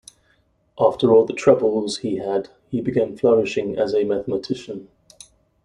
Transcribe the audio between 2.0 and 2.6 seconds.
had,